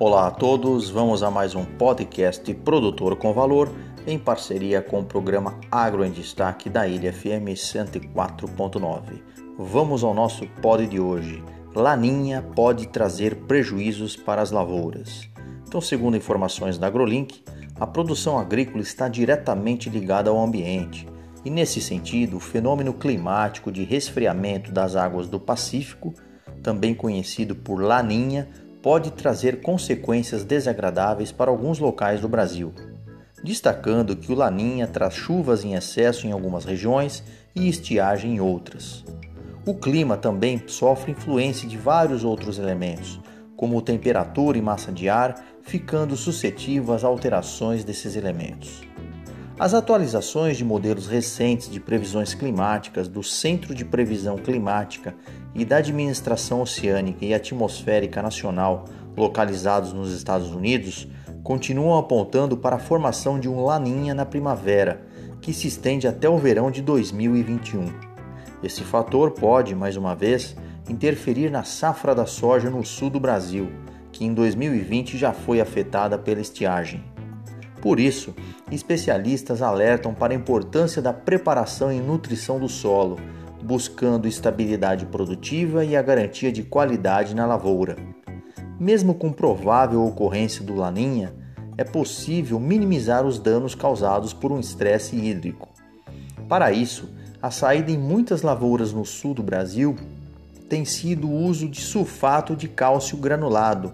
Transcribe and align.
Olá 0.00 0.28
a 0.28 0.30
todos, 0.30 0.88
vamos 0.88 1.24
a 1.24 1.30
mais 1.30 1.56
um 1.56 1.64
podcast 1.64 2.54
Produtor 2.54 3.16
com 3.16 3.32
Valor 3.32 3.68
em 4.06 4.16
parceria 4.16 4.80
com 4.80 5.00
o 5.00 5.04
programa 5.04 5.58
Agro 5.72 6.04
em 6.04 6.12
Destaque 6.12 6.70
da 6.70 6.86
Ilha 6.86 7.12
FM 7.12 7.50
104.9. 7.56 9.20
Vamos 9.58 10.04
ao 10.04 10.14
nosso 10.14 10.46
pod 10.62 10.86
de 10.86 11.00
hoje. 11.00 11.42
Laninha 11.74 12.40
pode 12.54 12.86
trazer 12.86 13.34
prejuízos 13.48 14.14
para 14.14 14.40
as 14.40 14.52
lavouras. 14.52 15.28
Então, 15.66 15.80
segundo 15.80 16.16
informações 16.16 16.78
da 16.78 16.86
AgroLink, 16.86 17.42
a 17.74 17.84
produção 17.84 18.38
agrícola 18.38 18.80
está 18.80 19.08
diretamente 19.08 19.90
ligada 19.90 20.30
ao 20.30 20.40
ambiente. 20.40 21.08
E 21.44 21.50
nesse 21.50 21.80
sentido, 21.80 22.36
o 22.36 22.40
fenômeno 22.40 22.92
climático 22.92 23.72
de 23.72 23.82
resfriamento 23.82 24.70
das 24.70 24.94
águas 24.94 25.26
do 25.26 25.40
Pacífico, 25.40 26.14
também 26.62 26.94
conhecido 26.94 27.56
por 27.56 27.82
Laninha, 27.82 28.48
pode 28.82 29.10
trazer 29.12 29.60
consequências 29.60 30.44
desagradáveis 30.44 31.32
para 31.32 31.50
alguns 31.50 31.78
locais 31.78 32.20
do 32.20 32.28
Brasil, 32.28 32.72
destacando 33.42 34.16
que 34.16 34.32
o 34.32 34.34
Laninha 34.34 34.86
traz 34.86 35.14
chuvas 35.14 35.64
em 35.64 35.74
excesso 35.74 36.26
em 36.26 36.32
algumas 36.32 36.64
regiões 36.64 37.22
e 37.54 37.68
estiagem 37.68 38.36
em 38.36 38.40
outras. 38.40 39.04
O 39.66 39.74
clima 39.74 40.16
também 40.16 40.62
sofre 40.66 41.12
influência 41.12 41.68
de 41.68 41.76
vários 41.76 42.24
outros 42.24 42.58
elementos, 42.58 43.20
como 43.56 43.82
temperatura 43.82 44.56
e 44.56 44.62
massa 44.62 44.92
de 44.92 45.08
ar, 45.08 45.44
ficando 45.62 46.16
suscetíveis 46.16 47.04
a 47.04 47.08
alterações 47.08 47.84
desses 47.84 48.16
elementos. 48.16 48.80
As 49.58 49.74
atualizações 49.74 50.56
de 50.56 50.64
modelos 50.64 51.08
recentes 51.08 51.68
de 51.68 51.80
previsões 51.80 52.32
climáticas 52.32 53.08
do 53.08 53.24
Centro 53.24 53.74
de 53.74 53.84
Previsão 53.84 54.36
Climática 54.36 55.16
e 55.52 55.64
da 55.64 55.78
Administração 55.78 56.62
Oceânica 56.62 57.24
e 57.24 57.34
Atmosférica 57.34 58.22
Nacional, 58.22 58.84
localizados 59.16 59.92
nos 59.92 60.12
Estados 60.12 60.52
Unidos, 60.52 61.08
continuam 61.42 61.98
apontando 61.98 62.56
para 62.56 62.76
a 62.76 62.78
formação 62.78 63.40
de 63.40 63.48
um 63.48 63.64
laninha 63.64 64.14
na 64.14 64.24
primavera, 64.24 65.02
que 65.40 65.52
se 65.52 65.66
estende 65.66 66.06
até 66.06 66.28
o 66.28 66.38
verão 66.38 66.70
de 66.70 66.80
2021. 66.80 67.86
Esse 68.62 68.84
fator 68.84 69.32
pode, 69.32 69.74
mais 69.74 69.96
uma 69.96 70.14
vez, 70.14 70.54
interferir 70.88 71.50
na 71.50 71.64
safra 71.64 72.14
da 72.14 72.26
soja 72.26 72.70
no 72.70 72.84
sul 72.84 73.10
do 73.10 73.18
Brasil, 73.18 73.72
que 74.12 74.24
em 74.24 74.32
2020 74.32 75.18
já 75.18 75.32
foi 75.32 75.60
afetada 75.60 76.16
pela 76.16 76.40
estiagem. 76.40 77.02
Por 77.80 78.00
isso, 78.00 78.34
especialistas 78.70 79.62
alertam 79.62 80.12
para 80.12 80.32
a 80.32 80.36
importância 80.36 81.00
da 81.00 81.12
preparação 81.12 81.92
e 81.92 82.00
nutrição 82.00 82.58
do 82.58 82.68
solo, 82.68 83.16
buscando 83.62 84.26
estabilidade 84.26 85.06
produtiva 85.06 85.84
e 85.84 85.96
a 85.96 86.02
garantia 86.02 86.50
de 86.50 86.62
qualidade 86.62 87.34
na 87.34 87.46
lavoura. 87.46 87.96
Mesmo 88.78 89.14
com 89.14 89.32
provável 89.32 90.04
ocorrência 90.04 90.64
do 90.64 90.74
laninha, 90.74 91.32
é 91.76 91.84
possível 91.84 92.58
minimizar 92.58 93.24
os 93.24 93.38
danos 93.38 93.74
causados 93.74 94.32
por 94.32 94.50
um 94.50 94.58
estresse 94.58 95.16
hídrico. 95.16 95.68
Para 96.48 96.72
isso, 96.72 97.08
a 97.40 97.50
saída 97.52 97.90
em 97.92 97.98
muitas 97.98 98.42
lavouras 98.42 98.92
no 98.92 99.04
sul 99.04 99.34
do 99.34 99.42
Brasil 99.42 99.96
tem 100.68 100.84
sido 100.84 101.28
o 101.28 101.44
uso 101.44 101.68
de 101.68 101.80
sulfato 101.80 102.56
de 102.56 102.68
cálcio 102.68 103.16
granulado, 103.16 103.92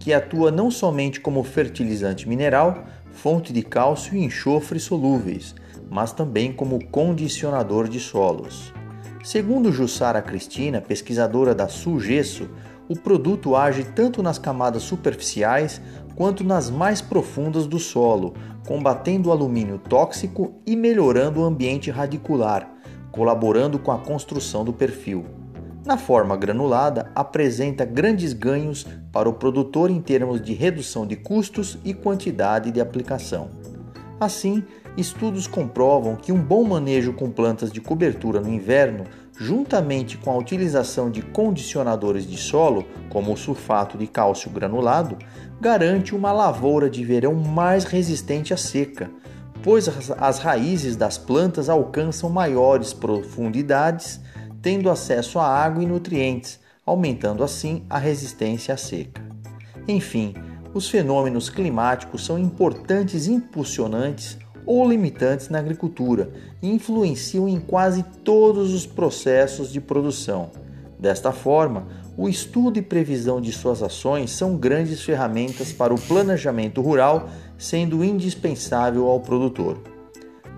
que 0.00 0.12
atua 0.12 0.50
não 0.50 0.70
somente 0.70 1.20
como 1.20 1.42
fertilizante 1.42 2.28
mineral, 2.28 2.84
fonte 3.16 3.50
de 3.52 3.62
cálcio 3.62 4.14
e 4.14 4.22
enxofre 4.22 4.78
solúveis, 4.78 5.54
mas 5.90 6.12
também 6.12 6.52
como 6.52 6.84
condicionador 6.86 7.88
de 7.88 7.98
solos. 7.98 8.72
Segundo 9.24 9.72
Jussara 9.72 10.20
Cristina, 10.20 10.80
pesquisadora 10.80 11.54
da 11.54 11.66
Sugesso, 11.66 12.48
o 12.88 12.94
produto 12.94 13.56
age 13.56 13.84
tanto 13.84 14.22
nas 14.22 14.38
camadas 14.38 14.82
superficiais 14.82 15.80
quanto 16.14 16.44
nas 16.44 16.70
mais 16.70 17.00
profundas 17.00 17.66
do 17.66 17.78
solo, 17.78 18.34
combatendo 18.66 19.30
o 19.30 19.32
alumínio 19.32 19.78
tóxico 19.78 20.54
e 20.66 20.76
melhorando 20.76 21.40
o 21.40 21.44
ambiente 21.44 21.90
radicular, 21.90 22.70
colaborando 23.10 23.78
com 23.78 23.90
a 23.90 23.98
construção 23.98 24.64
do 24.64 24.72
perfil. 24.72 25.24
Na 25.86 25.96
forma 25.96 26.36
granulada, 26.36 27.12
apresenta 27.14 27.84
grandes 27.84 28.32
ganhos 28.32 28.84
para 29.12 29.28
o 29.28 29.34
produtor 29.34 29.88
em 29.88 30.00
termos 30.00 30.42
de 30.42 30.52
redução 30.52 31.06
de 31.06 31.14
custos 31.14 31.78
e 31.84 31.94
quantidade 31.94 32.72
de 32.72 32.80
aplicação. 32.80 33.50
Assim, 34.18 34.64
estudos 34.96 35.46
comprovam 35.46 36.16
que 36.16 36.32
um 36.32 36.42
bom 36.42 36.64
manejo 36.64 37.12
com 37.12 37.30
plantas 37.30 37.70
de 37.70 37.80
cobertura 37.80 38.40
no 38.40 38.52
inverno, 38.52 39.04
juntamente 39.38 40.18
com 40.18 40.32
a 40.32 40.36
utilização 40.36 41.08
de 41.08 41.22
condicionadores 41.22 42.26
de 42.26 42.36
solo, 42.36 42.84
como 43.08 43.32
o 43.32 43.36
sulfato 43.36 43.96
de 43.96 44.08
cálcio 44.08 44.50
granulado, 44.50 45.16
garante 45.60 46.16
uma 46.16 46.32
lavoura 46.32 46.90
de 46.90 47.04
verão 47.04 47.32
mais 47.32 47.84
resistente 47.84 48.52
à 48.52 48.56
seca, 48.56 49.08
pois 49.62 49.88
as 50.18 50.40
raízes 50.40 50.96
das 50.96 51.16
plantas 51.16 51.68
alcançam 51.68 52.28
maiores 52.28 52.92
profundidades 52.92 54.20
tendo 54.66 54.90
acesso 54.90 55.38
a 55.38 55.46
água 55.46 55.80
e 55.80 55.86
nutrientes, 55.86 56.58
aumentando 56.84 57.44
assim 57.44 57.84
a 57.88 57.98
resistência 57.98 58.74
à 58.74 58.76
seca. 58.76 59.22
Enfim, 59.86 60.34
os 60.74 60.90
fenômenos 60.90 61.48
climáticos 61.48 62.26
são 62.26 62.36
importantes 62.36 63.28
impulsionantes 63.28 64.36
ou 64.66 64.88
limitantes 64.90 65.50
na 65.50 65.60
agricultura 65.60 66.32
e 66.60 66.68
influenciam 66.68 67.48
em 67.48 67.60
quase 67.60 68.02
todos 68.24 68.74
os 68.74 68.84
processos 68.84 69.72
de 69.72 69.80
produção. 69.80 70.50
Desta 70.98 71.30
forma, 71.30 71.86
o 72.16 72.28
estudo 72.28 72.76
e 72.76 72.82
previsão 72.82 73.40
de 73.40 73.52
suas 73.52 73.84
ações 73.84 74.32
são 74.32 74.56
grandes 74.56 75.00
ferramentas 75.00 75.72
para 75.72 75.94
o 75.94 76.00
planejamento 76.00 76.80
rural, 76.80 77.28
sendo 77.56 78.02
indispensável 78.02 79.06
ao 79.06 79.20
produtor. 79.20 79.95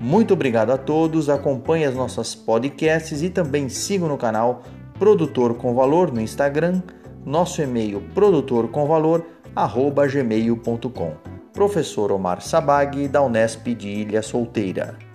Muito 0.00 0.32
obrigado 0.34 0.70
a 0.70 0.78
todos, 0.78 1.30
acompanhe 1.30 1.84
as 1.84 1.94
nossas 1.94 2.34
podcasts 2.34 3.22
e 3.22 3.30
também 3.30 3.68
sigam 3.68 4.08
no 4.08 4.18
canal 4.18 4.62
Produtor 4.98 5.54
com 5.54 5.72
Valor 5.74 6.12
no 6.12 6.20
Instagram, 6.20 6.82
nosso 7.24 7.62
e-mail 7.62 8.02
produtorcomvalor@gmail.com. 8.14 11.12
Professor 11.52 12.10
Omar 12.12 12.40
Sabag 12.42 13.08
da 13.08 13.22
Unesp 13.22 13.74
de 13.74 13.88
Ilha 13.88 14.22
Solteira. 14.22 15.05